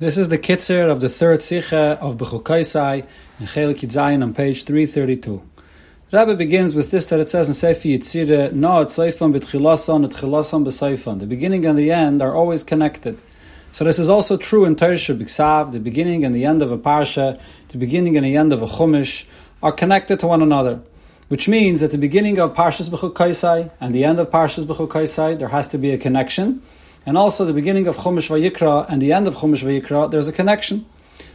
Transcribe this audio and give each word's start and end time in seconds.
This 0.00 0.16
is 0.16 0.28
the 0.28 0.38
Kitzer 0.38 0.88
of 0.88 1.00
the 1.00 1.08
third 1.08 1.42
Sikha 1.42 1.98
of 2.00 2.18
Bechukaisai 2.18 3.04
in 3.40 3.46
Chelik 3.46 3.78
Yitzayin 3.78 4.22
on 4.22 4.32
page 4.32 4.62
332. 4.62 5.42
Rabbi 6.12 6.34
begins 6.36 6.76
with 6.76 6.92
this 6.92 7.08
that 7.08 7.18
it 7.18 7.28
says 7.28 7.48
in 7.48 7.54
Sefer 7.54 7.88
Yitzire, 7.88 8.52
No, 8.52 8.84
Seifan 8.84 9.36
b'tchilasan, 9.36 10.04
et 10.04 10.12
chilasan 10.12 10.64
b'seifan. 10.64 11.18
The 11.18 11.26
beginning 11.26 11.66
and 11.66 11.76
the 11.76 11.90
end 11.90 12.22
are 12.22 12.32
always 12.32 12.62
connected. 12.62 13.18
So 13.72 13.84
this 13.84 13.98
is 13.98 14.08
also 14.08 14.36
true 14.36 14.64
in 14.64 14.76
Tersha 14.76 15.18
B'Ksav, 15.18 15.72
the 15.72 15.80
beginning 15.80 16.24
and 16.24 16.32
the 16.32 16.44
end 16.44 16.62
of 16.62 16.70
a 16.70 16.78
Parsha, 16.78 17.40
the 17.66 17.78
beginning 17.78 18.16
and 18.16 18.24
the 18.24 18.36
end 18.36 18.52
of 18.52 18.62
a 18.62 18.66
Chumash, 18.66 19.24
are 19.64 19.72
connected 19.72 20.20
to 20.20 20.28
one 20.28 20.42
another. 20.42 20.80
Which 21.26 21.48
means 21.48 21.80
that 21.80 21.90
the 21.90 21.98
beginning 21.98 22.38
of 22.38 22.54
Parshas 22.54 22.88
B'chukaisai 22.88 23.72
and 23.80 23.92
the 23.92 24.04
end 24.04 24.20
of 24.20 24.30
Parshas 24.30 24.64
B'chukaisai, 24.64 25.40
there 25.40 25.48
has 25.48 25.66
to 25.66 25.76
be 25.76 25.90
a 25.90 25.98
connection 25.98 26.62
and 27.06 27.16
also 27.16 27.44
the 27.44 27.52
beginning 27.52 27.86
of 27.86 27.96
Chumash 27.96 28.28
Vayikra 28.28 28.86
and 28.88 29.00
the 29.00 29.12
end 29.12 29.26
of 29.26 29.36
Chumash 29.36 29.62
Vayikra, 29.62 30.10
there's 30.10 30.28
a 30.28 30.32
connection. 30.32 30.86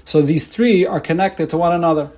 So 0.06 0.22
these 0.22 0.48
three 0.48 0.86
are 0.86 1.00
connected 1.00 1.50
to 1.50 1.58
one 1.58 1.74
another. 1.74 2.12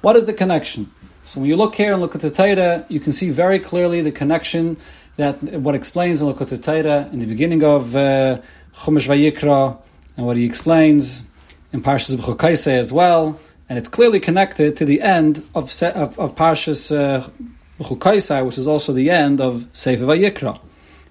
What 0.00 0.16
is 0.16 0.26
the 0.26 0.32
connection? 0.32 0.90
So 1.24 1.40
when 1.40 1.48
you 1.48 1.56
look 1.56 1.74
here 1.76 1.92
and 1.92 2.02
look 2.02 2.14
at 2.14 2.20
the 2.20 2.30
Torah, 2.30 2.84
you 2.88 3.00
can 3.00 3.12
see 3.12 3.30
very 3.30 3.58
clearly 3.58 4.00
the 4.00 4.12
connection 4.12 4.76
that 5.16 5.42
what 5.42 5.74
explains 5.74 6.20
in 6.20 6.28
Lukat 6.28 6.62
Torah 6.62 7.08
in 7.12 7.20
the 7.20 7.26
beginning 7.26 7.62
of 7.62 7.94
uh, 7.94 8.40
Chumash 8.76 9.06
Vayikra 9.08 9.78
and 10.16 10.26
what 10.26 10.36
he 10.36 10.44
explains 10.44 11.30
in 11.72 11.82
Parshas 11.82 12.16
B'chukaisei 12.16 12.78
as 12.78 12.92
well, 12.92 13.38
and 13.68 13.78
it's 13.78 13.88
clearly 13.88 14.20
connected 14.20 14.76
to 14.76 14.84
the 14.84 15.00
end 15.00 15.38
of 15.54 15.70
of, 15.82 16.18
of 16.18 16.34
Parshas 16.34 16.90
uh, 16.92 18.44
which 18.44 18.58
is 18.58 18.66
also 18.66 18.92
the 18.92 19.10
end 19.10 19.40
of 19.40 19.66
Sefer 19.72 20.04
Vayikra. 20.04 20.60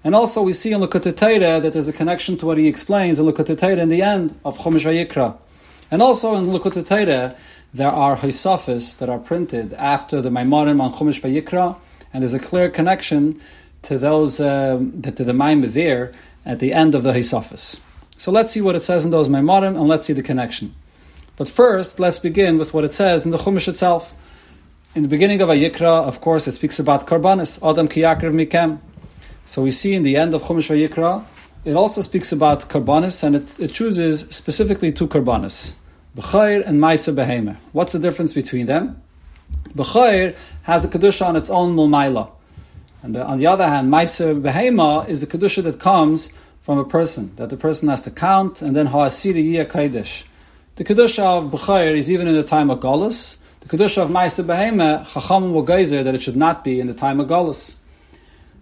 And 0.04 0.14
also 0.14 0.42
we 0.42 0.52
see 0.52 0.72
in 0.72 0.80
Torah 0.80 1.60
that 1.60 1.72
there's 1.72 1.88
a 1.88 1.92
connection 1.92 2.36
to 2.38 2.46
what 2.46 2.58
he 2.58 2.66
explains 2.66 3.20
in 3.20 3.32
Torah 3.32 3.76
in 3.76 3.88
the 3.88 4.02
end 4.02 4.38
of 4.44 4.58
Chumash 4.58 4.84
Vayikra. 4.84 5.36
And 5.90 6.02
also 6.02 6.34
in 6.36 6.50
Torah 6.84 7.36
there 7.74 7.90
are 7.90 8.16
Hisafis 8.16 8.98
that 8.98 9.08
are 9.08 9.18
printed 9.18 9.72
after 9.74 10.20
the 10.20 10.28
Maimonim 10.28 10.80
on 10.80 10.92
Chumash 10.92 11.20
Vayikra, 11.20 11.76
and 12.12 12.22
there's 12.22 12.34
a 12.34 12.38
clear 12.38 12.68
connection 12.68 13.40
to 13.82 13.96
those 13.96 14.40
um, 14.40 15.00
to 15.02 15.24
the 15.24 15.32
Maimah 15.32 15.72
there 15.72 16.12
at 16.44 16.58
the 16.58 16.72
end 16.72 16.94
of 16.94 17.02
the 17.02 17.12
Hisafis. 17.12 17.80
So 18.18 18.30
let's 18.30 18.52
see 18.52 18.60
what 18.60 18.76
it 18.76 18.82
says 18.82 19.04
in 19.04 19.10
those 19.10 19.28
Maimonim 19.28 19.78
and 19.78 19.88
let's 19.88 20.06
see 20.06 20.12
the 20.12 20.22
connection. 20.22 20.74
But 21.36 21.48
first, 21.48 21.98
let's 21.98 22.18
begin 22.18 22.58
with 22.58 22.74
what 22.74 22.84
it 22.84 22.92
says 22.92 23.24
in 23.24 23.30
the 23.30 23.38
Chumash 23.38 23.68
itself. 23.68 24.14
In 24.94 25.02
the 25.02 25.08
beginning 25.08 25.40
of 25.40 25.48
Vayikra, 25.48 26.04
of 26.04 26.20
course, 26.20 26.46
it 26.46 26.52
speaks 26.52 26.78
about 26.78 27.06
Karbanis, 27.06 27.58
Adam 27.68 27.88
Kiyakriv 27.88 28.32
Mikem. 28.32 28.78
So 29.44 29.62
we 29.62 29.70
see 29.70 29.94
in 29.94 30.02
the 30.02 30.16
end 30.16 30.34
of 30.34 30.42
Chumash 30.42 30.70
Vayikra, 30.70 31.24
it 31.64 31.74
also 31.74 32.00
speaks 32.00 32.32
about 32.32 32.68
karbanis, 32.68 33.22
and 33.22 33.36
it, 33.36 33.60
it 33.60 33.72
chooses 33.72 34.20
specifically 34.30 34.92
two 34.92 35.06
karbanis, 35.06 35.76
B'chayr 36.16 36.66
and 36.66 36.80
Maisa 36.80 37.14
Behema. 37.14 37.56
What's 37.72 37.92
the 37.92 37.98
difference 37.98 38.32
between 38.32 38.66
them? 38.66 39.00
B'chayr 39.74 40.34
has 40.62 40.84
a 40.84 40.88
kedusha 40.88 41.26
on 41.26 41.36
its 41.36 41.50
own 41.50 41.76
mulmaila, 41.76 42.30
and 43.02 43.14
the, 43.14 43.24
on 43.24 43.38
the 43.38 43.46
other 43.46 43.68
hand, 43.68 43.92
Maisa 43.92 44.40
Behema 44.40 45.08
is 45.08 45.22
a 45.22 45.26
kedusha 45.26 45.62
that 45.64 45.78
comes 45.78 46.32
from 46.60 46.78
a 46.78 46.84
person 46.84 47.34
that 47.36 47.50
the 47.50 47.56
person 47.56 47.88
has 47.88 48.00
to 48.02 48.10
count, 48.10 48.62
and 48.62 48.74
then 48.76 48.86
Ha'asiri 48.86 49.44
Yiyah 49.44 49.70
Kaidish. 49.70 50.24
The 50.76 50.84
kedusha 50.84 51.22
of 51.22 51.50
B'chayr 51.50 51.96
is 51.96 52.10
even 52.10 52.28
in 52.28 52.34
the 52.34 52.44
time 52.44 52.70
of 52.70 52.80
Golas. 52.80 53.38
The 53.60 53.68
kedusha 53.68 54.02
of 54.02 54.10
Maisa 54.10 54.44
Behema, 54.44 55.06
Chacham 55.12 55.52
will 55.52 55.62
that 55.64 56.14
it 56.14 56.22
should 56.22 56.36
not 56.36 56.64
be 56.64 56.80
in 56.80 56.86
the 56.86 56.94
time 56.94 57.20
of 57.20 57.28
Golas. 57.28 57.78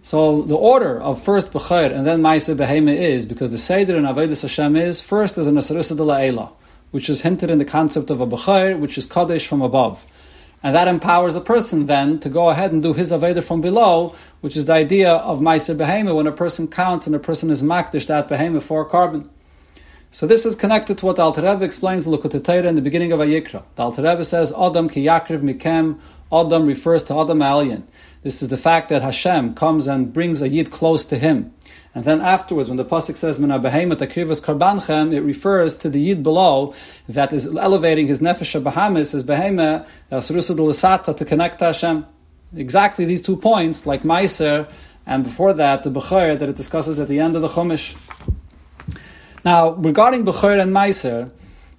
So 0.03 0.41
the 0.41 0.55
order 0.55 0.99
of 0.99 1.21
first 1.21 1.53
Bechayr 1.53 1.95
and 1.95 2.07
then 2.07 2.21
Maisa 2.21 2.55
Behema 2.55 2.95
is 2.95 3.25
because 3.25 3.51
the 3.51 3.59
Seder 3.59 3.95
in 3.95 4.03
Avedis 4.03 4.41
Hashem 4.41 4.75
is 4.75 4.99
first 4.99 5.37
as 5.37 5.47
a 5.47 5.51
Nasarisa 5.51 5.95
de 5.95 6.01
La'ela, 6.01 6.51
which 6.89 7.07
is 7.07 7.21
hinted 7.21 7.51
in 7.51 7.59
the 7.59 7.65
concept 7.65 8.09
of 8.09 8.19
a 8.19 8.25
Bechayr, 8.25 8.79
which 8.79 8.97
is 8.97 9.05
Kaddish 9.05 9.45
from 9.45 9.61
above. 9.61 10.03
And 10.63 10.75
that 10.75 10.87
empowers 10.87 11.35
a 11.35 11.41
person 11.41 11.85
then 11.85 12.19
to 12.19 12.29
go 12.29 12.49
ahead 12.49 12.71
and 12.71 12.81
do 12.81 12.93
his 12.93 13.11
Aveda 13.11 13.43
from 13.43 13.61
below, 13.61 14.15
which 14.41 14.57
is 14.57 14.65
the 14.65 14.73
idea 14.73 15.11
of 15.11 15.39
Maisa 15.39 15.75
Behema 15.75 16.15
when 16.15 16.25
a 16.25 16.31
person 16.31 16.67
counts 16.67 17.05
and 17.05 17.15
a 17.15 17.19
person 17.19 17.51
is 17.51 17.61
Makdish 17.61 18.07
that 18.07 18.27
Behema 18.27 18.61
for 18.61 18.89
korban. 18.89 19.29
So 20.09 20.25
this 20.27 20.45
is 20.45 20.55
connected 20.55 20.97
to 20.97 21.05
what 21.05 21.19
Alter 21.19 21.41
Rebbe 21.41 21.63
explains 21.63 22.05
in 22.07 22.13
in 22.13 22.75
the 22.75 22.81
beginning 22.81 23.11
of 23.11 23.19
Ayikra. 23.19 23.63
The 23.75 23.83
Alter 23.83 24.01
Rebbe 24.01 24.25
says, 24.25 24.51
Adam 24.51 24.89
ki 24.89 25.05
yakriv 25.05 25.41
mikem, 25.41 25.99
Adam 26.31 26.65
refers 26.65 27.03
to 27.03 27.19
Adam 27.19 27.41
alien. 27.41 27.87
This 28.23 28.41
is 28.41 28.49
the 28.49 28.57
fact 28.57 28.89
that 28.89 29.01
Hashem 29.01 29.55
comes 29.55 29.87
and 29.87 30.13
brings 30.13 30.41
a 30.41 30.49
Yid 30.49 30.71
close 30.71 31.03
to 31.05 31.17
him. 31.17 31.53
And 31.93 32.05
then 32.05 32.21
afterwards, 32.21 32.69
when 32.69 32.77
the 32.77 32.85
pasuk 32.85 33.17
says 33.17 33.37
"Mina 33.37 33.59
behemoth 33.59 33.99
akrivas 33.99 34.41
karbanchem," 34.41 35.13
it 35.13 35.21
refers 35.21 35.75
to 35.77 35.89
the 35.89 35.99
yid 35.99 36.23
below 36.23 36.73
that 37.09 37.33
is 37.33 37.53
elevating 37.53 38.07
his 38.07 38.21
nefesh 38.21 38.61
bahamis 38.63 39.13
as 39.13 39.25
behema 39.25 39.85
uh, 40.09 40.15
asrusa 40.15 40.55
delisata 40.55 41.15
to 41.17 41.25
connect 41.25 41.59
to 41.59 41.65
Hashem. 41.65 42.05
Exactly 42.55 43.03
these 43.03 43.21
two 43.21 43.35
points, 43.35 43.85
like 43.85 44.03
Meiser, 44.03 44.69
and 45.05 45.25
before 45.25 45.53
that 45.53 45.83
the 45.83 45.91
Bechor 45.91 46.39
that 46.39 46.47
it 46.47 46.55
discusses 46.55 46.97
at 46.97 47.09
the 47.09 47.19
end 47.19 47.35
of 47.35 47.41
the 47.41 47.49
Chumash. 47.49 47.95
Now, 49.43 49.71
regarding 49.71 50.23
Bechor 50.23 50.61
and 50.61 50.71
Meiser, 50.71 51.31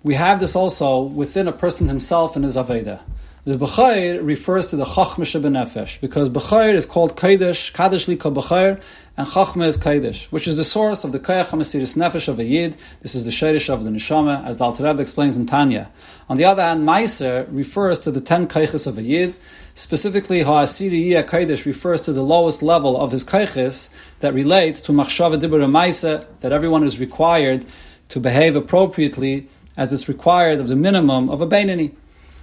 we 0.03 0.15
have 0.15 0.41
this 0.41 0.55
also 0.55 1.01
within 1.01 1.49
a 1.49 1.53
person 1.53 1.89
himself 1.89 2.37
and 2.37 2.45
his 2.45 2.57
Aveda. 2.57 3.01
The 3.45 3.59
Bechayr 3.59 4.25
refers 4.25 4.69
to 4.69 4.77
the 4.77 4.85
Chachma 4.85 5.25
Shebenefesh 5.25 6.01
because 6.01 6.31
Bechayr 6.31 6.75
is 6.75 6.87
called 6.87 7.17
Kaidish, 7.17 7.73
Kaddish 7.73 8.07
Li 8.07 8.17
Bechayr, 8.17 8.81
and 9.17 9.27
Chachma 9.27 9.67
is 9.67 9.77
Kaidish, 9.77 10.27
which 10.27 10.47
is 10.47 10.59
the 10.59 10.63
source 10.63 11.03
of 11.03 11.11
the 11.11 11.19
Kayach 11.19 11.47
HaMesiris 11.47 11.97
Nefesh 11.97 12.29
of 12.29 12.39
a 12.39 12.45
Yid. 12.45 12.77
This 13.01 13.17
is 13.17 13.25
the 13.25 13.33
Sherish 13.33 13.69
of 13.69 13.83
the 13.83 13.91
Neshama, 13.91 14.47
as 14.47 14.59
the 14.59 14.65
Alter 14.65 14.85
Rebbe 14.85 15.03
explains 15.03 15.37
in 15.37 15.47
Tanya. 15.47 15.91
On 16.29 16.37
the 16.37 16.45
other 16.45 16.63
hand, 16.63 16.87
Meiser 16.87 17.45
refers 17.51 17.99
to 17.99 18.13
the 18.13 18.21
ten 18.21 18.47
Kaychis 18.47 18.87
of 18.87 18.97
a 18.97 19.03
Yid. 19.03 19.35
Specifically, 19.75 20.43
Ha'asiri 20.43 21.07
Yiyah 21.07 21.29
Kaidish 21.29 21.67
refers 21.67 22.01
to 22.03 22.13
the 22.13 22.23
lowest 22.23 22.63
level 22.63 22.97
of 22.97 23.11
his 23.11 23.25
Kaychis 23.25 23.93
that 24.21 24.35
relates 24.35 24.81
to 24.83 24.93
Machshava 24.93 25.37
Dibur 25.37 25.69
Meiser, 25.69 26.27
that 26.43 26.53
everyone 26.53 26.85
is 26.85 27.01
required 27.01 27.67
to 28.11 28.21
behave 28.21 28.55
appropriately 28.55 29.49
as 29.77 29.93
it's 29.93 30.09
required 30.09 30.61
of 30.61 30.69
the 30.69 30.77
minimum 30.77 31.29
of 31.29 31.41
a 31.41 31.47
Bainani. 31.49 31.97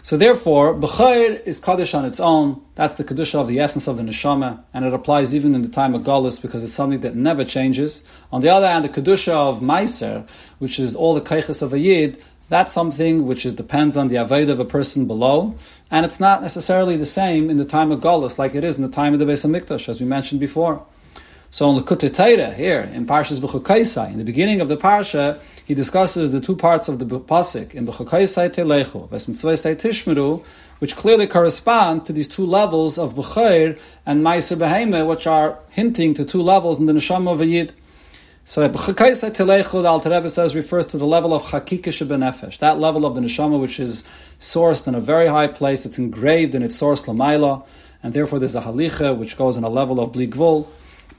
So 0.09 0.17
therefore, 0.17 0.73
B'chayr 0.73 1.45
is 1.45 1.59
Kaddish 1.59 1.93
on 1.93 2.03
its 2.03 2.19
own. 2.19 2.63
That's 2.73 2.95
the 2.95 3.03
Kedusha 3.03 3.35
of 3.35 3.47
the 3.47 3.59
essence 3.59 3.87
of 3.87 3.97
the 3.97 4.01
Neshama, 4.01 4.63
and 4.73 4.83
it 4.83 4.91
applies 4.91 5.35
even 5.35 5.53
in 5.53 5.61
the 5.61 5.67
time 5.67 5.93
of 5.93 6.01
Galus 6.01 6.41
because 6.41 6.63
it's 6.63 6.73
something 6.73 7.01
that 7.01 7.13
never 7.13 7.45
changes. 7.45 8.01
On 8.33 8.41
the 8.41 8.49
other 8.49 8.65
hand, 8.65 8.83
the 8.83 8.89
Kedusha 8.89 9.31
of 9.31 9.59
Meiser, 9.59 10.27
which 10.57 10.79
is 10.79 10.95
all 10.95 11.13
the 11.13 11.21
Kaiches 11.21 11.61
of 11.61 11.73
a 11.73 11.77
Yid, 11.77 12.19
that's 12.49 12.73
something 12.73 13.27
which 13.27 13.45
is, 13.45 13.53
depends 13.53 13.95
on 13.95 14.07
the 14.07 14.15
Aved 14.15 14.49
of 14.49 14.59
a 14.59 14.65
person 14.65 15.05
below, 15.05 15.53
and 15.91 16.07
it's 16.07 16.19
not 16.19 16.41
necessarily 16.41 16.97
the 16.97 17.05
same 17.05 17.51
in 17.51 17.57
the 17.57 17.63
time 17.63 17.91
of 17.91 17.99
Galus 17.99 18.39
like 18.39 18.55
it 18.55 18.63
is 18.63 18.77
in 18.77 18.81
the 18.81 18.89
time 18.89 19.13
of 19.13 19.19
the 19.19 19.25
Beis 19.25 19.45
HaMikdash, 19.45 19.87
as 19.87 20.01
we 20.01 20.07
mentioned 20.07 20.39
before. 20.39 20.83
So 21.51 21.71
in 21.71 21.83
Likutei 21.83 22.13
Torah, 22.13 22.53
here 22.53 22.81
in 22.81 23.07
Parshas 23.07 23.39
B'chukaisai, 23.39 24.11
in 24.11 24.19
the 24.19 24.23
beginning 24.23 24.61
of 24.61 24.67
the 24.67 24.77
Parsha, 24.77 25.41
he 25.65 25.73
discusses 25.73 26.31
the 26.31 26.39
two 26.39 26.55
parts 26.55 26.87
of 26.87 26.99
the 26.99 27.05
pasuk 27.05 27.73
in 27.73 27.87
B'chukaisai 27.87 28.51
Telechu, 28.51 29.09
Vesmitzvaisai 29.09 29.75
Tishmeru, 29.75 30.45
which 30.77 30.95
clearly 30.95 31.25
correspond 31.25 32.05
to 32.05 32.13
these 32.13 32.27
two 32.27 32.45
levels 32.45 32.99
of 32.99 33.15
B'chair 33.15 33.79
and 34.05 34.23
Meiser 34.23 34.57
Beheme, 34.57 35.07
which 35.07 35.25
are 35.25 35.57
hinting 35.69 36.13
to 36.13 36.23
two 36.23 36.39
levels 36.39 36.79
in 36.79 36.85
the 36.85 36.93
Neshama 36.93 37.31
of 37.31 37.41
a 37.41 37.47
Yid. 37.47 37.73
So 38.45 38.69
B'chukaisai 38.69 39.31
Telechu, 39.31 39.81
the 39.81 39.87
Alter 39.87 40.11
Rebbe 40.11 40.29
says, 40.29 40.55
refers 40.55 40.85
to 40.85 40.99
the 40.99 41.07
level 41.07 41.33
of 41.33 41.41
Chakika 41.41 41.85
Shebenefesh, 41.85 42.59
that 42.59 42.79
level 42.79 43.07
of 43.07 43.15
the 43.15 43.21
Neshama 43.21 43.59
which 43.59 43.79
is 43.79 44.07
sourced 44.39 44.87
in 44.87 44.93
a 44.93 45.01
very 45.01 45.27
high 45.27 45.47
place, 45.47 45.83
it's 45.83 45.97
engraved 45.97 46.53
in 46.53 46.61
its 46.61 46.75
source 46.75 47.05
Lamaila, 47.05 47.65
and 48.03 48.13
therefore 48.13 48.37
there's 48.37 48.55
a 48.55 48.61
Halicha 48.61 49.17
which 49.17 49.35
goes 49.35 49.57
in 49.57 49.63
a 49.63 49.69
level 49.69 49.99
of 49.99 50.11
Bligvul. 50.11 50.67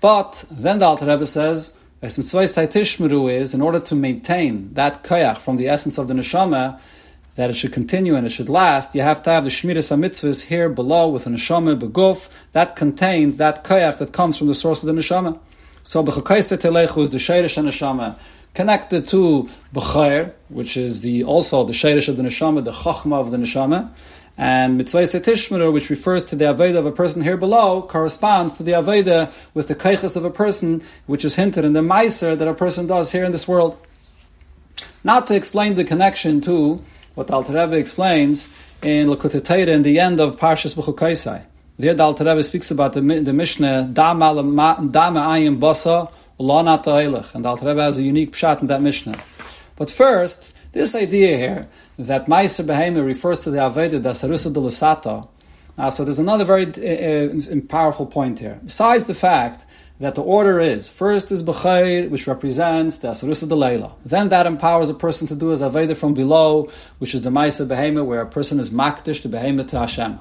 But 0.00 0.44
then 0.50 0.78
the 0.78 0.87
Alter 0.87 1.06
Rebbe 1.06 1.27
says, 1.27 1.77
is 2.03 3.55
in 3.55 3.61
order 3.61 3.81
to 3.81 3.94
maintain 3.94 4.72
that 4.75 5.05
koyach 5.05 5.37
from 5.37 5.56
the 5.56 5.69
essence 5.69 5.99
of 5.99 6.09
the 6.09 6.15
neshama, 6.15 6.80
that 7.34 7.51
it 7.51 7.54
should 7.54 7.72
continue 7.72 8.16
and 8.16 8.27
it 8.27 8.30
should 8.30 8.48
last, 8.48 8.95
you 8.95 9.03
have 9.03 9.22
to 9.22 9.30
have 9.30 9.45
the 9.45 9.51
Shmiras 9.51 9.95
HaMitzvahs 9.95 10.47
here 10.47 10.69
below 10.69 11.09
with 11.09 11.27
a 11.27 11.30
neshama 11.30 11.78
beguf 11.78 12.28
that 12.53 12.77
contains 12.77 13.36
that 13.36 13.63
koyach 13.65 13.98
that 13.98 14.13
comes 14.13 14.39
from 14.39 14.47
the 14.47 14.54
source 14.54 14.83
of 14.83 14.86
the 14.86 15.01
neshama. 15.01 15.39
So 15.83 16.03
b'chakaisa 16.03 16.59
telechu 16.59 17.03
is 17.03 17.10
the 17.10 17.19
sheirish 17.19 17.63
neshama 17.63 18.19
connected 18.54 19.07
to 19.09 19.48
b'chair, 19.72 20.33
which 20.48 20.77
is 20.77 21.03
the 21.03 21.24
also 21.24 21.65
the 21.65 21.72
sheirish 21.72 22.09
of 22.09 22.16
the 22.16 22.22
neshama, 22.22 22.65
the 22.65 22.72
chachma 22.72 23.21
of 23.21 23.30
the 23.30 23.36
neshama, 23.36 23.91
and 24.41 24.78
mitzvah 24.78 25.03
tishmeru, 25.03 25.71
which 25.71 25.91
refers 25.91 26.25
to 26.25 26.34
the 26.34 26.47
aveda 26.47 26.78
of 26.78 26.87
a 26.87 26.91
person 26.91 27.21
here 27.21 27.37
below, 27.37 27.83
corresponds 27.83 28.54
to 28.54 28.63
the 28.63 28.72
aveda 28.72 29.31
with 29.53 29.69
the 29.69 29.75
kaichas 29.75 30.16
of 30.16 30.25
a 30.25 30.31
person, 30.31 30.83
which 31.04 31.27
is 31.27 31.37
hinted 31.37 31.63
in 31.63 31.75
the 31.75 31.83
meiser 31.83 32.39
that 32.39 32.48
a 32.48 32.54
person 32.54 32.87
does 32.87 33.13
here 33.13 33.22
in 33.22 33.33
this 33.33 33.47
world. 33.47 33.77
Not 35.04 35.27
to 35.27 35.34
explain 35.34 35.75
the 35.75 35.84
connection 35.84 36.41
to 36.41 36.83
what 37.16 37.31
Alter 37.31 37.53
Rebbe 37.53 37.77
explains 37.77 38.51
in 38.81 39.09
Lakutei 39.09 39.45
Torah 39.45 39.75
in 39.75 39.83
the 39.83 40.01
end 40.01 40.21
of 40.21 40.39
Parshas 40.39 40.75
B'chukaisai. 40.75 41.43
There, 41.78 41.93
the 41.93 42.03
Alter 42.03 42.25
Rebbe 42.25 42.43
speaks 42.43 42.71
about 42.71 42.95
the, 42.95 43.03
the 43.03 43.34
Mishnah 43.34 43.91
Da 43.93 44.15
Ma'ayim 44.15 45.59
Basa 45.60 46.10
and 47.34 47.45
the 47.45 47.48
Alter 47.51 47.66
Rebbe 47.66 47.83
has 47.83 47.98
a 47.98 48.03
unique 48.03 48.33
pshat 48.33 48.63
in 48.63 48.69
that 48.69 48.81
Mishnah. 48.81 49.19
But 49.77 49.91
first, 49.91 50.54
This 50.72 50.95
idea 50.95 51.37
here 51.37 51.69
that 51.99 52.27
Meiser 52.27 52.65
Behema 52.65 53.05
refers 53.05 53.41
to 53.41 53.51
the 53.51 53.59
Aveda 53.59 54.01
Dasarusa 54.01 54.53
Lasata. 54.55 55.27
Uh, 55.77 55.91
so 55.91 56.05
there's 56.05 56.21
another 56.21 56.45
very 56.45 56.67
uh, 56.67 57.37
uh, 57.37 57.61
powerful 57.69 58.07
point 58.07 58.39
here. 58.39 58.61
Besides 58.65 59.07
the 59.07 59.15
fact 59.15 59.67
that 59.99 60.15
the 60.15 60.22
order 60.22 60.61
is 60.61 60.89
first 60.89 61.33
is 61.33 61.43
B'chayr, 61.43 62.09
which 62.09 62.28
represents 62.28 62.99
the 62.99 63.09
Asarusa 63.09 63.49
de 63.49 63.57
Leila. 63.57 63.95
Then 64.05 64.28
that 64.28 64.47
empowers 64.47 64.89
a 64.89 64.95
person 64.95 65.27
to 65.27 65.34
do 65.34 65.49
his 65.49 65.61
Aveda 65.61 65.97
from 65.97 66.15
below, 66.15 66.71
which 66.99 67.17
is 67.17 67.22
the 67.22 67.31
Meiser 67.31 67.67
Behema, 67.67 68.07
where 68.07 68.21
a 68.21 68.27
person 68.27 68.61
is 68.61 68.71
Makdish, 68.71 69.22
the 69.22 69.28
Behema 69.28 69.67
to 69.71 69.78
Hashem. 69.81 70.21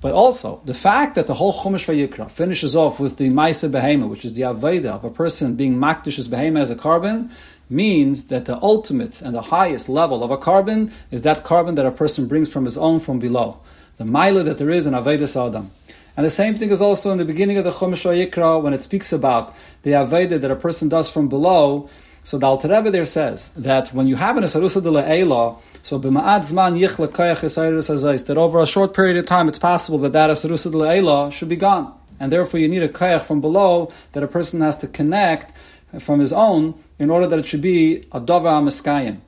But 0.00 0.14
also, 0.14 0.62
the 0.64 0.74
fact 0.74 1.14
that 1.16 1.26
the 1.26 1.34
whole 1.34 1.52
Chumash 1.52 1.86
Vayikra 1.86 2.30
finishes 2.30 2.74
off 2.74 2.98
with 2.98 3.18
the 3.18 3.28
Maisa 3.28 3.70
Behema, 3.70 4.08
which 4.08 4.24
is 4.24 4.32
the 4.32 4.42
Aveda 4.42 4.86
of 4.86 5.04
a 5.04 5.10
person 5.10 5.54
being 5.54 5.76
Makdish's 5.76 6.28
Behema 6.28 6.62
as 6.62 6.70
a 6.70 6.74
korban, 6.76 7.30
means 7.72 8.26
that 8.28 8.44
the 8.44 8.60
ultimate 8.62 9.20
and 9.20 9.34
the 9.34 9.42
highest 9.42 9.88
level 9.88 10.22
of 10.22 10.30
a 10.30 10.36
korban 10.36 10.92
is 11.10 11.22
that 11.22 11.44
korban 11.44 11.76
that 11.76 11.86
a 11.86 11.90
person 11.90 12.28
brings 12.28 12.52
from 12.52 12.64
his 12.64 12.78
own 12.78 13.00
from 13.00 13.18
below. 13.18 13.58
The 13.96 14.04
Maila 14.04 14.44
that 14.44 14.58
there 14.58 14.70
is 14.70 14.86
in 14.86 14.94
Aveda 14.94 15.48
Adam. 15.48 15.70
And 16.16 16.26
the 16.26 16.30
same 16.30 16.58
thing 16.58 16.70
is 16.70 16.82
also 16.82 17.10
in 17.10 17.18
the 17.18 17.24
beginning 17.24 17.58
of 17.58 17.64
the 17.64 17.70
Chumash 17.70 18.04
Vayikra 18.04 18.62
when 18.62 18.74
it 18.74 18.82
speaks 18.82 19.12
about 19.12 19.54
the 19.82 19.92
Aveda 19.92 20.40
that 20.40 20.50
a 20.50 20.56
person 20.56 20.88
does 20.88 21.08
from 21.10 21.28
below. 21.28 21.88
So 22.22 22.38
the 22.38 22.46
Alter 22.46 22.68
Rebbe 22.68 22.90
there 22.90 23.04
says 23.04 23.50
that 23.50 23.88
when 23.94 24.06
you 24.06 24.16
have 24.16 24.36
an 24.36 24.44
Asarusa 24.44 24.82
de 24.82 24.90
Le'ela, 24.90 25.58
so 25.84 25.98
b'ma'ad 25.98 26.42
zman 26.42 26.78
yichle 26.78 27.08
koyach 27.08 28.26
that 28.26 28.38
over 28.38 28.60
a 28.60 28.66
short 28.66 28.94
period 28.94 29.16
of 29.16 29.26
time 29.26 29.48
it's 29.48 29.58
possible 29.58 29.98
that 29.98 30.12
that 30.12 30.30
asarusa 30.30 30.70
le'ela 30.70 31.32
should 31.32 31.48
be 31.48 31.56
gone. 31.56 31.92
And 32.20 32.30
therefore 32.30 32.60
you 32.60 32.68
need 32.68 32.84
a 32.84 32.88
koyach 32.88 33.22
from 33.22 33.40
below 33.40 33.90
that 34.12 34.22
a 34.22 34.28
person 34.28 34.60
has 34.60 34.78
to 34.78 34.86
connect 34.86 35.52
from 35.98 36.20
his 36.20 36.32
own 36.32 36.74
in 37.02 37.10
order 37.10 37.26
that 37.26 37.40
it 37.40 37.44
should 37.44 37.60
be 37.60 38.06
a 38.12 38.20
davar 38.20 38.62
amaskayim. 38.62 39.18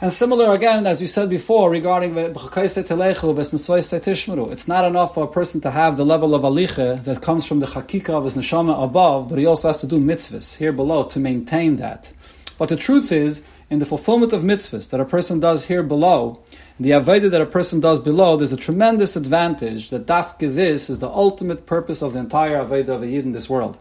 And 0.00 0.12
similar 0.12 0.52
again, 0.52 0.86
as 0.86 1.00
we 1.00 1.06
said 1.06 1.30
before, 1.30 1.70
regarding 1.70 2.18
it's 2.18 4.68
not 4.68 4.84
enough 4.84 5.14
for 5.14 5.24
a 5.24 5.28
person 5.28 5.60
to 5.62 5.70
have 5.70 5.96
the 5.96 6.04
level 6.04 6.34
of 6.34 6.42
alicha 6.42 7.02
that 7.04 7.22
comes 7.22 7.46
from 7.46 7.60
the 7.60 7.66
chakika 7.66 8.10
of 8.10 8.24
his 8.24 8.36
neshama 8.36 8.82
above, 8.82 9.28
but 9.28 9.38
he 9.38 9.46
also 9.46 9.68
has 9.68 9.80
to 9.80 9.86
do 9.86 9.98
mitzvahs 9.98 10.58
here 10.58 10.72
below 10.72 11.04
to 11.04 11.20
maintain 11.20 11.76
that. 11.76 12.12
But 12.58 12.68
the 12.68 12.76
truth 12.76 13.12
is, 13.12 13.46
in 13.70 13.78
the 13.78 13.86
fulfillment 13.86 14.32
of 14.32 14.42
mitzvahs 14.42 14.90
that 14.90 15.00
a 15.00 15.04
person 15.04 15.38
does 15.38 15.68
here 15.68 15.84
below, 15.84 16.40
the 16.80 16.90
avodah 16.90 17.30
that 17.30 17.40
a 17.40 17.46
person 17.46 17.80
does 17.80 18.00
below, 18.00 18.36
there's 18.36 18.52
a 18.52 18.56
tremendous 18.56 19.14
advantage 19.14 19.90
that 19.90 20.06
dafke 20.06 20.52
this 20.52 20.90
is 20.90 20.98
the 20.98 21.08
ultimate 21.08 21.64
purpose 21.64 22.02
of 22.02 22.12
the 22.12 22.18
entire 22.18 22.56
avodah 22.56 22.88
of 22.88 23.02
a 23.02 23.06
yid 23.06 23.24
in 23.24 23.32
this 23.32 23.48
world. 23.48 23.78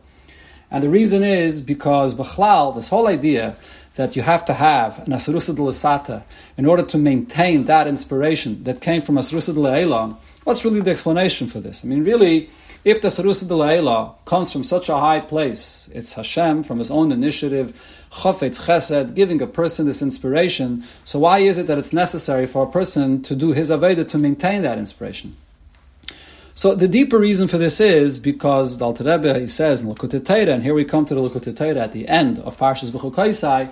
And 0.71 0.83
the 0.83 0.89
reason 0.89 1.23
is 1.23 1.62
because 1.62 2.15
b'chlal, 2.15 2.75
this 2.75 2.89
whole 2.89 3.07
idea 3.07 3.56
that 3.95 4.15
you 4.15 4.21
have 4.21 4.44
to 4.45 4.53
have 4.53 5.00
an 5.00 5.13
asrusa 5.13 5.56
de 5.56 6.23
in 6.57 6.65
order 6.65 6.83
to 6.83 6.97
maintain 6.97 7.65
that 7.65 7.88
inspiration 7.88 8.63
that 8.63 8.81
came 8.81 9.01
from 9.01 9.15
asrusa 9.15 9.53
de 9.53 10.15
what's 10.45 10.63
really 10.63 10.81
the 10.81 10.91
explanation 10.91 11.47
for 11.47 11.59
this? 11.59 11.83
I 11.83 11.88
mean, 11.88 12.03
really, 12.03 12.50
if 12.85 13.01
the 13.01 13.07
Sarusa 13.09 13.47
de 13.47 14.15
comes 14.25 14.51
from 14.51 14.63
such 14.63 14.89
a 14.89 14.97
high 14.97 15.19
place, 15.19 15.89
it's 15.94 16.13
Hashem 16.13 16.63
from 16.63 16.77
his 16.77 16.91
own 16.91 17.12
initiative, 17.12 17.73
Chofetz 18.12 18.67
Chesed, 18.67 19.15
giving 19.15 19.41
a 19.41 19.47
person 19.47 19.88
this 19.88 20.01
inspiration. 20.01 20.83
So 21.03 21.19
why 21.19 21.39
is 21.39 21.57
it 21.57 21.65
that 21.67 21.79
it's 21.79 21.91
necessary 21.91 22.45
for 22.45 22.67
a 22.67 22.71
person 22.71 23.23
to 23.23 23.35
do 23.35 23.53
his 23.53 23.71
Aveda 23.71 24.07
to 24.09 24.17
maintain 24.17 24.62
that 24.62 24.77
inspiration? 24.77 25.35
So 26.57 26.73
the 26.73 26.87
deeper 26.87 27.19
reason 27.19 27.49
for 27.49 27.57
this 27.57 27.81
is 27.81 28.17
because 28.17 28.77
the 28.77 28.85
Alter 28.85 29.03
Rebbe, 29.03 29.37
he 29.41 29.49
says 29.49 29.81
in 29.81 29.93
Likutei 29.93 30.23
Torah, 30.23 30.53
and 30.53 30.63
here 30.63 30.73
we 30.73 30.85
come 30.85 31.05
to 31.05 31.13
the 31.13 31.19
Likutei 31.19 31.53
Torah 31.53 31.81
at 31.81 31.91
the 31.91 32.07
end 32.07 32.39
of 32.39 32.57
Parshas 32.57 32.91
B'chukaisai, 32.91 33.69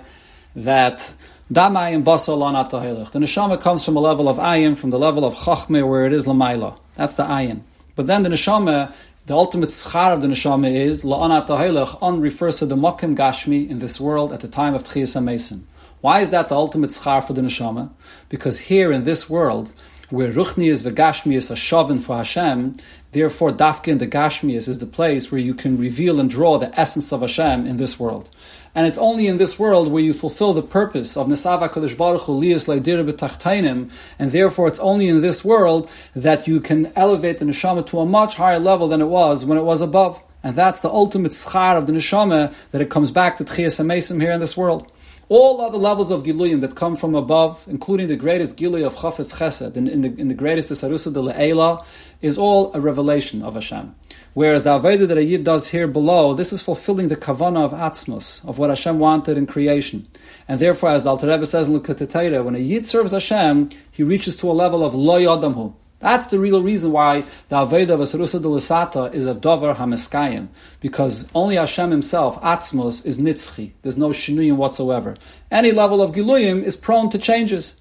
that 0.56 1.14
Damai 1.50 1.94
and 1.94 2.04
Basal 2.04 2.38
The 2.38 3.18
neshama 3.20 3.58
comes 3.58 3.86
from 3.86 3.96
a 3.96 4.00
level 4.00 4.28
of 4.28 4.36
ayin, 4.36 4.76
from 4.76 4.90
the 4.90 4.98
level 4.98 5.24
of 5.24 5.34
chachme, 5.34 5.88
where 5.88 6.04
it 6.04 6.12
is 6.12 6.26
lamaila. 6.26 6.78
That's 6.94 7.16
the 7.16 7.22
ayin. 7.22 7.62
But 7.96 8.06
then 8.06 8.22
the 8.22 8.28
neshama, 8.28 8.94
the 9.24 9.34
ultimate 9.34 9.70
schar 9.70 10.12
of 10.12 10.20
the 10.20 10.26
neshama 10.26 10.70
is 10.70 11.04
la'anat 11.04 11.46
ha'ilach. 11.46 12.02
On 12.02 12.20
refers 12.20 12.56
to 12.56 12.66
the 12.66 12.76
mokim 12.76 13.16
gashmi 13.16 13.66
in 13.66 13.78
this 13.78 13.98
world 13.98 14.30
at 14.30 14.40
the 14.40 14.48
time 14.48 14.74
of 14.74 14.82
tchias 14.82 15.24
mason. 15.24 15.66
Why 16.02 16.20
is 16.20 16.28
that 16.30 16.50
the 16.50 16.54
ultimate 16.54 16.90
schar 16.90 17.26
for 17.26 17.32
the 17.32 17.40
neshama? 17.40 17.92
Because 18.28 18.58
here 18.58 18.92
in 18.92 19.04
this 19.04 19.30
world, 19.30 19.72
where 20.14 20.32
ruchni 20.32 20.70
is 20.70 20.82
v'gashmi 20.82 21.36
is 21.36 21.50
a 21.50 21.54
shovin 21.54 22.00
for 22.00 22.16
Hashem, 22.16 22.74
therefore 23.12 23.52
dafkin 23.52 23.92
in 23.92 23.98
the 23.98 24.06
gashmi 24.06 24.54
is 24.54 24.78
the 24.78 24.86
place 24.86 25.30
where 25.30 25.40
you 25.40 25.54
can 25.54 25.76
reveal 25.76 26.20
and 26.20 26.30
draw 26.30 26.58
the 26.58 26.72
essence 26.78 27.12
of 27.12 27.20
Hashem 27.20 27.66
in 27.66 27.76
this 27.76 27.98
world. 27.98 28.30
And 28.76 28.86
it's 28.86 28.98
only 28.98 29.26
in 29.26 29.36
this 29.36 29.58
world 29.58 29.88
where 29.88 30.02
you 30.02 30.12
fulfill 30.12 30.52
the 30.52 30.62
purpose 30.62 31.16
of 31.16 31.28
Nesava 31.28 31.68
Kadosh 31.68 31.96
Baruch 31.96 32.22
Hu 32.22 32.40
B'Tachtainim, 32.40 33.90
and 34.18 34.30
therefore 34.32 34.68
it's 34.68 34.80
only 34.80 35.08
in 35.08 35.20
this 35.20 35.44
world 35.44 35.88
that 36.14 36.48
you 36.48 36.60
can 36.60 36.92
elevate 36.96 37.38
the 37.38 37.44
neshama 37.44 37.86
to 37.86 38.00
a 38.00 38.06
much 38.06 38.36
higher 38.36 38.58
level 38.58 38.88
than 38.88 39.00
it 39.00 39.06
was 39.06 39.44
when 39.44 39.58
it 39.58 39.62
was 39.62 39.80
above. 39.80 40.22
And 40.42 40.54
that's 40.56 40.80
the 40.80 40.90
ultimate 40.90 41.32
schar 41.32 41.76
of 41.76 41.86
the 41.86 41.92
neshama, 41.92 42.52
that 42.72 42.82
it 42.82 42.90
comes 42.90 43.12
back 43.12 43.36
to 43.36 43.44
Tchias 43.44 43.80
HaMesim 43.80 44.20
here 44.20 44.32
in 44.32 44.40
this 44.40 44.56
world. 44.56 44.92
All 45.28 45.60
other 45.60 45.78
levels 45.78 46.10
of 46.10 46.22
Giluyim 46.22 46.60
that 46.60 46.74
come 46.74 46.96
from 46.96 47.14
above, 47.14 47.64
including 47.68 48.08
the 48.08 48.16
greatest 48.16 48.56
Giluy 48.56 48.84
of 48.84 48.94
Chafetz 48.96 49.38
Chesed, 49.38 49.76
in, 49.76 49.88
in, 49.88 50.00
the, 50.02 50.14
in 50.20 50.28
the 50.28 50.34
greatest 50.34 50.70
Sarusa 50.70 51.12
de 51.12 51.20
Le'ela, 51.20 51.84
is 52.20 52.36
all 52.36 52.72
a 52.74 52.80
revelation 52.80 53.42
of 53.42 53.54
Hashem. 53.54 53.94
Whereas 54.34 54.64
the 54.64 54.70
Aveda 54.78 55.08
that 55.08 55.16
a 55.16 55.24
Yid 55.24 55.44
does 55.44 55.70
here 55.70 55.86
below, 55.86 56.34
this 56.34 56.52
is 56.52 56.60
fulfilling 56.60 57.08
the 57.08 57.16
kavana 57.16 57.64
of 57.64 57.72
Atzmos, 57.72 58.46
of 58.46 58.58
what 58.58 58.68
Hashem 58.70 58.98
wanted 58.98 59.38
in 59.38 59.46
creation. 59.46 60.06
And 60.46 60.58
therefore, 60.60 60.90
as 60.90 61.04
the 61.04 61.10
Alter 61.10 61.28
Rebbe 61.28 61.46
says 61.46 61.68
in 61.68 61.78
Lukat 61.78 62.44
when 62.44 62.54
a 62.54 62.58
Yid 62.58 62.86
serves 62.86 63.12
Hashem, 63.12 63.70
he 63.90 64.02
reaches 64.02 64.36
to 64.38 64.50
a 64.50 64.52
level 64.52 64.84
of 64.84 64.94
Lo 64.94 65.18
Yadamhu. 65.18 65.74
That's 66.00 66.26
the 66.26 66.38
real 66.38 66.62
reason 66.62 66.92
why 66.92 67.22
the 67.48 67.56
Aveda 67.56 67.90
of 67.90 68.00
Asarusa 68.00 68.42
de 68.42 68.48
Lusata 68.48 69.12
is 69.14 69.26
a 69.26 69.34
Dover 69.34 69.74
Hameskayim. 69.74 70.48
Because 70.80 71.30
only 71.34 71.56
Hashem 71.56 71.90
himself, 71.90 72.40
Atzmos, 72.42 73.06
is 73.06 73.18
Nitzchi. 73.18 73.72
There's 73.82 73.96
no 73.96 74.10
Shinuyim 74.10 74.56
whatsoever. 74.56 75.16
Any 75.50 75.72
level 75.72 76.02
of 76.02 76.12
Giluyim 76.12 76.62
is 76.62 76.76
prone 76.76 77.08
to 77.10 77.18
changes. 77.18 77.80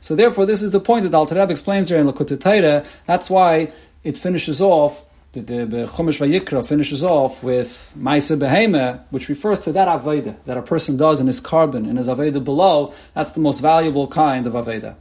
So 0.00 0.16
therefore, 0.16 0.46
this 0.46 0.62
is 0.62 0.72
the 0.72 0.80
point 0.80 1.04
that 1.04 1.14
Alter 1.14 1.36
Rebbe 1.36 1.52
explains 1.52 1.88
here 1.88 1.98
in 1.98 2.06
Lakut 2.06 2.86
That's 3.06 3.30
why 3.30 3.72
it 4.02 4.18
finishes 4.18 4.60
off 4.60 5.04
the, 5.32 5.40
the, 5.42 5.66
the 5.66 5.76
Chumash 5.86 6.18
Vayikra 6.18 6.66
finishes 6.66 7.04
off 7.04 7.44
with 7.44 7.94
Maisa 7.96 8.36
Behema, 8.36 9.04
which 9.10 9.28
refers 9.28 9.60
to 9.60 9.72
that 9.72 9.86
Aveda 9.86 10.42
that 10.44 10.58
a 10.58 10.62
person 10.62 10.96
does 10.96 11.20
in 11.20 11.28
his 11.28 11.40
korban, 11.40 11.88
in 11.88 11.96
his 11.96 12.08
Aveda 12.08 12.42
below. 12.42 12.92
That's 13.14 13.30
the 13.32 13.40
most 13.40 13.60
valuable 13.60 14.08
kind 14.08 14.48
of 14.48 14.54
Aveda. 14.54 14.96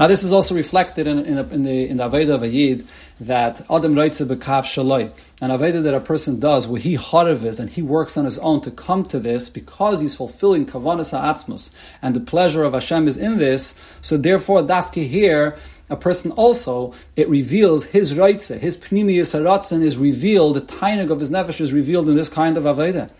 Now, 0.00 0.06
this 0.06 0.24
is 0.24 0.32
also 0.32 0.54
reflected 0.54 1.06
in, 1.06 1.18
in, 1.18 1.36
in 1.52 1.62
the 1.62 1.88
in 1.90 1.98
the 1.98 2.04
Aveda 2.04 2.36
of 2.36 2.42
a 2.42 2.82
that 3.22 3.60
Adam 3.70 3.94
Reitze 3.94 4.26
Bekav 4.26 4.64
Shaloi, 4.64 5.12
an 5.42 5.50
Aveda 5.50 5.82
that 5.82 5.92
a 5.92 6.00
person 6.00 6.40
does 6.40 6.66
where 6.66 6.80
he 6.80 6.96
haravis 6.96 7.60
and 7.60 7.68
he 7.68 7.82
works 7.82 8.16
on 8.16 8.24
his 8.24 8.38
own 8.38 8.62
to 8.62 8.70
come 8.70 9.04
to 9.04 9.18
this 9.18 9.50
because 9.50 10.00
he's 10.00 10.14
fulfilling 10.14 10.64
Kavanas 10.64 11.12
Atzmus 11.12 11.74
and 12.00 12.16
the 12.16 12.20
pleasure 12.20 12.64
of 12.64 12.72
Hashem 12.72 13.08
is 13.08 13.18
in 13.18 13.36
this. 13.36 13.78
So, 14.00 14.16
therefore, 14.16 14.62
Dafke 14.62 15.06
here 15.06 15.58
a 15.90 15.96
person 15.96 16.30
also, 16.30 16.94
it 17.14 17.28
reveals 17.28 17.86
his 17.86 18.14
raitze, 18.14 18.58
his 18.58 18.78
pnimius 18.78 19.38
haratzen 19.38 19.82
is 19.82 19.98
revealed, 19.98 20.54
the 20.54 20.62
tainig 20.62 21.10
of 21.10 21.20
his 21.20 21.30
nefesh 21.30 21.60
is 21.60 21.74
revealed 21.74 22.08
in 22.08 22.14
this 22.14 22.30
kind 22.30 22.56
of 22.56 22.64
aveda. 22.64 23.10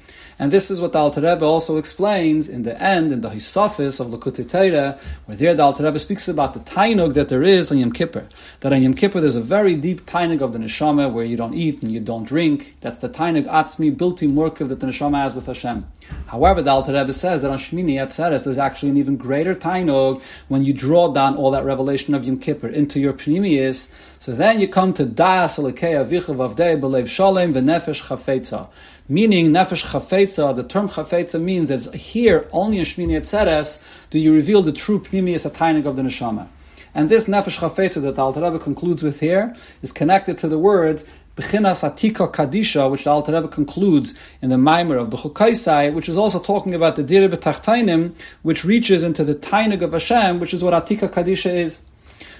And 0.41 0.51
this 0.51 0.71
is 0.71 0.81
what 0.81 0.95
the 0.95 0.99
Alter 0.99 1.21
Rebbe 1.21 1.45
also 1.45 1.77
explains 1.77 2.49
in 2.49 2.63
the 2.63 2.83
end, 2.83 3.13
in 3.13 3.21
the 3.21 3.29
Hisafis 3.29 4.01
of 4.01 4.07
Lakutei 4.07 4.51
Torah, 4.51 4.99
where 5.27 5.37
there 5.37 5.53
the 5.53 5.63
Alter 5.63 5.85
Rebbe 5.85 5.99
speaks 5.99 6.29
about 6.29 6.55
the 6.55 6.61
tainug 6.61 7.13
that 7.13 7.29
there 7.29 7.43
is 7.43 7.71
on 7.71 7.77
Yom 7.77 7.93
Kippur. 7.93 8.27
That 8.61 8.73
on 8.73 8.83
Yom 8.83 8.95
Kippur 8.95 9.21
there's 9.21 9.35
a 9.35 9.43
very 9.43 9.75
deep 9.77 10.07
tainug 10.07 10.41
of 10.41 10.55
the 10.55 10.59
neshama 10.59 11.13
where 11.13 11.27
you 11.27 11.37
don't 11.37 11.53
eat 11.53 11.83
and 11.83 11.93
you 11.93 12.01
don't 12.01 12.25
drink. 12.25 12.77
That's 12.81 13.01
the 13.01 13.11
tainug 13.11 13.49
atzmi, 13.49 13.95
built-in 13.95 14.33
murkav 14.33 14.69
that 14.69 14.81
the 14.81 14.87
neshama 14.87 15.21
has 15.23 15.35
with 15.35 15.45
Hashem. 15.45 15.87
However, 16.29 16.63
the 16.63 16.71
Alter 16.71 16.95
Rebbe 16.95 17.13
says 17.13 17.43
that 17.43 17.51
on 17.51 17.59
Shmini 17.59 17.97
Atzeres 17.97 18.45
there's 18.45 18.57
actually 18.57 18.89
an 18.89 18.97
even 18.97 19.19
greater 19.19 19.55
tainug 19.55 20.23
when 20.49 20.65
you 20.65 20.73
draw 20.73 21.13
down 21.13 21.37
all 21.37 21.51
that 21.51 21.67
revelation 21.67 22.15
of 22.15 22.25
Yom 22.25 22.39
Kippur 22.39 22.69
into 22.69 22.99
your 22.99 23.13
pnimius. 23.13 23.95
So 24.19 24.33
then 24.33 24.59
you 24.59 24.69
come 24.69 24.95
to 24.95 25.05
Das 25.05 25.59
Alekei 25.59 25.93
Avichav 26.03 26.37
Avdei 26.37 26.81
Belev 26.81 27.09
Shalem 27.09 27.53
V'Nefesh 27.53 28.07
Chafetza. 28.07 28.69
Meaning, 29.11 29.49
nefesh 29.49 29.91
chafetza, 29.91 30.55
the 30.55 30.63
term 30.63 30.89
chafetza 30.89 31.43
means 31.43 31.69
that 31.71 31.93
here, 31.97 32.49
only 32.53 32.79
in 32.79 32.85
Shmini 32.85 33.19
Atzeres, 33.19 33.85
do 34.11 34.21
you 34.21 34.33
reveal 34.33 34.63
the 34.63 34.71
true 34.71 35.01
pnimius 35.01 35.51
atainik 35.51 35.85
of 35.85 35.97
the 35.97 36.03
neshama. 36.03 36.47
And 36.95 37.09
this 37.09 37.27
nefesh 37.27 37.59
chafetza 37.59 38.01
that 38.03 38.15
the 38.15 38.23
Alter 38.23 38.41
Rebbe 38.41 38.61
concludes 38.61 39.03
with 39.03 39.19
here 39.19 39.57
is 39.83 39.91
connected 39.91 40.39
to 40.39 40.47
the 40.47 40.61
words 40.61 41.09
Bechinas 41.35 41.83
Atika 41.83 42.33
Kadisha, 42.33 42.89
which 42.89 43.03
the 43.03 43.11
Alter 43.11 43.33
Rebbe 43.33 43.49
concludes 43.49 44.17
in 44.41 44.49
the 44.49 44.55
Maimer 44.55 45.01
of 45.01 45.09
Bechukaisai, 45.09 45.93
which 45.93 46.09
is 46.09 46.17
also 46.17 46.39
talking 46.39 46.73
about 46.73 46.95
the 46.95 47.03
B'Tachtainim, 47.03 48.15
which 48.43 48.65
reaches 48.65 49.03
into 49.03 49.25
the 49.25 49.35
Tainig 49.35 49.83
of 49.83 49.93
Hashem, 49.93 50.39
which 50.39 50.55
is 50.55 50.63
what 50.63 50.73
Atika 50.73 51.09
Kadisha 51.09 51.53
is. 51.53 51.90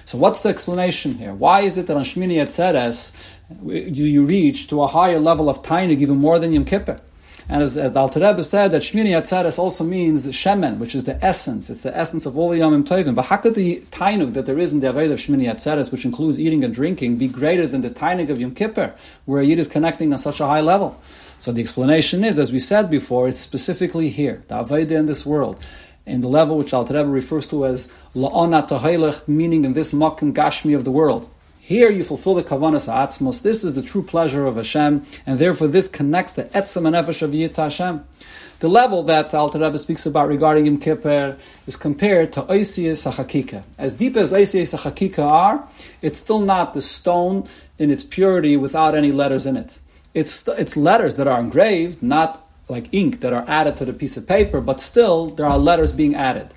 So 0.05 0.17
what's 0.17 0.41
the 0.41 0.49
explanation 0.49 1.15
here? 1.15 1.33
Why 1.33 1.61
is 1.61 1.77
it 1.77 1.87
that 1.87 1.97
on 1.97 2.03
Shmini 2.03 2.35
Atzeres 2.35 3.15
you, 3.63 4.05
you 4.05 4.23
reach 4.23 4.67
to 4.69 4.81
a 4.81 4.87
higher 4.87 5.19
level 5.19 5.49
of 5.49 5.61
Tainig 5.61 5.99
even 5.99 6.17
more 6.17 6.39
than 6.39 6.51
Yom 6.51 6.65
Kippur? 6.65 6.99
And 7.49 7.61
as, 7.61 7.75
as 7.75 7.91
the 7.91 7.99
Alter 7.99 8.21
Rebbe 8.21 8.43
said, 8.43 8.71
that 8.71 8.81
Shmini 8.81 9.09
Atzeres 9.09 9.59
also 9.59 9.83
means 9.83 10.25
Shemen, 10.27 10.77
which 10.77 10.95
is 10.95 11.03
the 11.03 11.23
essence. 11.23 11.69
It's 11.69 11.83
the 11.83 11.95
essence 11.95 12.25
of 12.25 12.37
all 12.37 12.49
the 12.49 12.59
Yomim 12.59 12.83
Tovim. 12.83 13.15
But 13.15 13.23
how 13.23 13.37
could 13.37 13.55
the 13.55 13.81
Tainug 13.91 14.33
that 14.33 14.45
there 14.45 14.57
is 14.57 14.71
in 14.73 14.79
the 14.79 14.87
Aved 14.87 15.11
of 15.11 15.19
Shmini 15.19 15.51
Atzeres, 15.51 15.91
which 15.91 16.05
includes 16.05 16.39
eating 16.39 16.63
and 16.63 16.73
drinking, 16.73 17.17
be 17.17 17.27
greater 17.27 17.67
than 17.67 17.81
the 17.81 17.89
Tainug 17.89 18.29
of 18.29 18.39
Yom 18.39 18.55
Kippur, 18.55 18.95
where 19.25 19.43
Yid 19.43 19.59
is 19.59 19.67
connecting 19.67 20.13
on 20.13 20.19
such 20.19 20.39
a 20.39 20.47
high 20.47 20.61
level? 20.61 21.01
So 21.39 21.51
the 21.51 21.61
explanation 21.61 22.23
is, 22.23 22.37
as 22.37 22.51
we 22.51 22.59
said 22.59 22.89
before, 22.89 23.27
it's 23.27 23.39
specifically 23.39 24.09
here, 24.09 24.43
the 24.47 24.55
Aveda 24.55 24.91
in 24.91 25.07
this 25.07 25.25
world 25.25 25.61
in 26.05 26.21
the 26.21 26.27
level 26.27 26.57
which 26.57 26.73
Alter 26.73 26.95
Rebbe 26.95 27.09
refers 27.09 27.47
to 27.47 27.65
as 27.65 27.93
la'ona 28.15 28.67
tahaylech, 28.67 29.27
meaning 29.27 29.65
in 29.65 29.73
this 29.73 29.93
makim 29.93 30.33
gashmi 30.33 30.75
of 30.75 30.83
the 30.83 30.91
world. 30.91 31.29
Here 31.59 31.91
you 31.91 32.03
fulfill 32.03 32.33
the 32.33 32.43
kavanas 32.43 32.91
atzmos. 32.91 33.43
This 33.43 33.63
is 33.63 33.75
the 33.75 33.83
true 33.83 34.01
pleasure 34.01 34.45
of 34.45 34.55
Hashem, 34.55 35.03
and 35.25 35.39
therefore 35.39 35.67
this 35.67 35.87
connects 35.87 36.33
the 36.33 36.45
etzem 36.45 36.87
and 36.87 36.95
nefesh 36.95 37.21
of 37.21 37.31
Yit 37.31 37.55
Hashem. 37.55 38.03
The 38.59 38.67
level 38.67 39.03
that 39.03 39.33
Alter 39.33 39.59
Rebbe 39.59 39.77
speaks 39.77 40.05
about 40.05 40.27
regarding 40.27 40.65
Yom 40.65 40.79
Kippur 40.79 41.37
is 41.65 41.75
compared 41.75 42.33
to 42.33 42.41
Oisius 42.43 43.11
HaChakika. 43.11 43.63
As 43.77 43.95
deep 43.95 44.15
as 44.17 44.33
Oisius 44.33 44.75
HaChakika 44.75 45.23
are, 45.23 45.67
it's 46.01 46.19
still 46.19 46.41
not 46.41 46.73
the 46.73 46.81
stone 46.81 47.47
in 47.79 47.89
its 47.89 48.03
purity 48.03 48.57
without 48.57 48.93
any 48.93 49.11
letters 49.11 49.45
in 49.45 49.57
it. 49.57 49.79
It's, 50.13 50.47
it's 50.47 50.75
letters 50.75 51.15
that 51.15 51.27
are 51.27 51.39
engraved, 51.39 52.03
not 52.03 52.47
like 52.67 52.93
ink 52.93 53.19
that 53.21 53.33
are 53.33 53.45
added 53.47 53.77
to 53.77 53.85
the 53.85 53.93
piece 53.93 54.17
of 54.17 54.27
paper, 54.27 54.61
but 54.61 54.79
still 54.79 55.27
there 55.27 55.45
are 55.45 55.57
letters 55.57 55.91
being 55.91 56.15
added. 56.15 56.53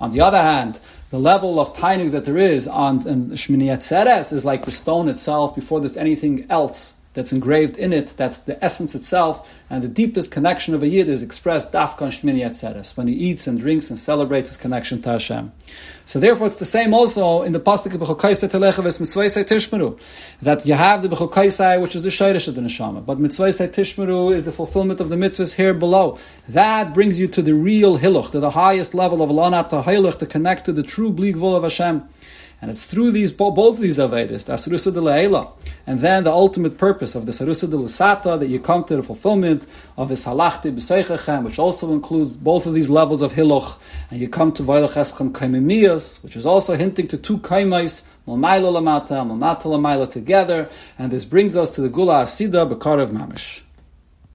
On 0.00 0.12
the 0.12 0.20
other 0.20 0.40
hand, 0.40 0.80
the 1.10 1.18
level 1.18 1.60
of 1.60 1.74
tainug 1.74 2.12
that 2.12 2.24
there 2.24 2.38
is 2.38 2.66
on 2.68 3.00
Shmini 3.00 3.66
Atzeres 3.66 4.32
is 4.32 4.44
like 4.44 4.64
the 4.64 4.70
stone 4.70 5.08
itself 5.08 5.54
before 5.54 5.80
there's 5.80 5.96
anything 5.96 6.46
else 6.48 7.00
that's 7.14 7.32
engraved 7.32 7.76
in 7.76 7.92
it, 7.92 8.14
that's 8.16 8.40
the 8.40 8.62
essence 8.64 8.94
itself, 8.94 9.52
and 9.70 9.84
the 9.84 9.88
deepest 9.88 10.32
connection 10.32 10.74
of 10.74 10.82
a 10.82 10.88
Yid 10.88 11.08
is 11.08 11.22
expressed 11.22 11.72
dafkan 11.72 12.08
shmini 12.08 12.44
atzeres, 12.44 12.96
when 12.96 13.06
he 13.06 13.14
eats 13.14 13.46
and 13.46 13.60
drinks 13.60 13.88
and 13.88 13.98
celebrates 13.98 14.50
his 14.50 14.56
connection 14.56 15.00
to 15.02 15.10
Hashem. 15.10 15.52
So 16.04 16.18
therefore 16.18 16.48
it's 16.48 16.58
the 16.58 16.64
same 16.64 16.92
also 16.92 17.42
in 17.42 17.52
the 17.52 17.60
pasuk 17.60 17.94
of 17.94 18.00
tishmeru, 18.00 20.00
that 20.42 20.66
you 20.66 20.74
have 20.74 21.02
the 21.02 21.08
B'chokaisai, 21.08 21.80
which 21.80 21.94
is 21.94 22.02
the 22.02 22.08
shayrish 22.08 22.48
of 22.48 22.56
the 22.56 22.60
neshama, 22.60 23.06
but 23.06 23.18
mitzvaysai 23.18 23.68
tishmeru 23.68 24.34
is 24.34 24.44
the 24.44 24.52
fulfillment 24.52 25.00
of 25.00 25.08
the 25.08 25.16
mitzvahs 25.16 25.54
here 25.54 25.72
below. 25.72 26.18
That 26.48 26.92
brings 26.92 27.20
you 27.20 27.28
to 27.28 27.40
the 27.40 27.54
real 27.54 27.98
hiluch, 27.98 28.32
to 28.32 28.40
the 28.40 28.50
highest 28.50 28.92
level 28.92 29.22
of 29.22 29.30
lanat 29.30 29.70
to 29.70 30.18
to 30.18 30.26
connect 30.26 30.64
to 30.64 30.72
the 30.72 30.82
true 30.82 31.10
bleak 31.10 31.36
of 31.40 31.62
Hashem. 31.62 32.08
And 32.62 32.70
it's 32.70 32.84
through 32.84 33.12
these 33.12 33.32
both 33.32 33.58
of 33.58 33.78
these 33.78 33.98
Avedis, 33.98 34.44
the 34.44 34.52
Asarusa 34.52 34.92
de 34.92 35.00
Le'ela, 35.00 35.52
and 35.86 36.00
then 36.00 36.24
the 36.24 36.30
ultimate 36.30 36.76
purpose 36.76 37.14
of 37.14 37.24
the 37.24 37.32
Sarusa 37.32 37.70
de 37.70 37.76
Lasata, 37.76 38.38
that 38.38 38.48
you 38.48 38.60
come 38.60 38.84
to 38.84 38.96
the 38.96 39.02
fulfillment 39.02 39.66
of 39.96 40.08
the 40.08 40.14
Salachti 40.14 40.74
B'Seichechem, 40.74 41.44
which 41.44 41.58
also 41.58 41.90
includes 41.92 42.36
both 42.36 42.66
of 42.66 42.74
these 42.74 42.90
levels 42.90 43.22
of 43.22 43.32
Hiloch, 43.32 43.78
and 44.10 44.20
you 44.20 44.28
come 44.28 44.52
to 44.52 44.62
Vailach 44.62 44.92
Eschem 44.92 45.32
Kaimimias, 45.32 46.22
which 46.22 46.36
is 46.36 46.44
also 46.44 46.76
hinting 46.76 47.08
to 47.08 47.16
two 47.16 47.38
Kaimais, 47.38 48.06
Malmaila 48.28 48.70
Lamata, 48.78 49.26
Malmata 49.26 49.64
Lamaila 49.64 50.10
together, 50.10 50.68
and 50.98 51.10
this 51.10 51.24
brings 51.24 51.56
us 51.56 51.74
to 51.74 51.80
the 51.80 51.88
Gula 51.88 52.24
Asida 52.24 52.68
Bakar 52.68 53.00
of 53.00 53.10
Mamish. 53.10 53.62